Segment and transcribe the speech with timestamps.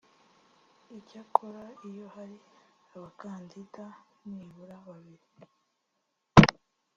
[0.97, 2.37] icyakora iyo hari
[2.95, 3.85] abakandida
[4.29, 5.25] nibura babiri